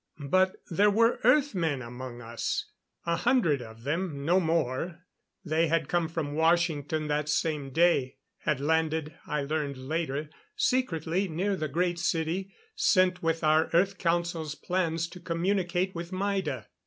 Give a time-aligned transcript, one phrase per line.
[0.31, 2.65] But there were Earth men among us.
[3.05, 5.05] A hundred of them, no more.
[5.45, 11.55] They had come from Washington that same day; had landed, I learned later, secretly near
[11.55, 16.65] the Great City, sent with our Earth Council's plans to communicate with Maida.